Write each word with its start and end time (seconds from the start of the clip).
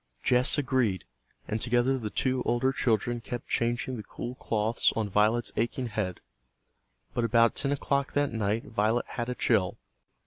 Jess 0.23 0.57
agreed, 0.57 1.05
and 1.47 1.61
together 1.61 1.95
the 1.99 2.09
two 2.09 2.41
older 2.41 2.71
children 2.71 3.21
kept 3.21 3.47
changing 3.49 3.97
the 3.97 4.03
cool 4.03 4.33
cloths 4.33 4.91
on 4.95 5.07
Violet's 5.07 5.51
aching 5.57 5.89
head. 5.89 6.21
But 7.13 7.23
about 7.23 7.53
ten 7.53 7.71
o'clock 7.71 8.13
that 8.13 8.31
night 8.31 8.63
Violet 8.63 9.05
had 9.09 9.29
a 9.29 9.35
chill. 9.35 9.77